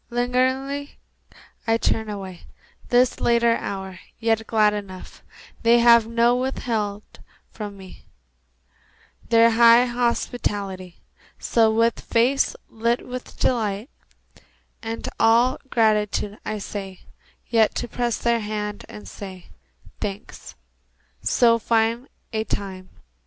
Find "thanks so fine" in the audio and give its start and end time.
19.99-22.07